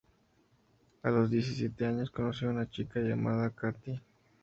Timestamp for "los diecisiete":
1.11-1.85